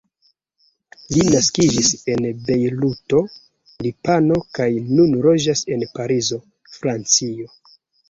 Li 1.15 1.25
naskiĝis 1.35 1.91
en 2.13 2.25
Bejruto, 2.47 3.21
Libano, 3.89 4.41
kaj 4.59 4.69
nun 4.91 5.17
loĝas 5.29 5.67
en 5.79 5.89
Parizo, 5.97 6.45
Francio. 6.83 7.51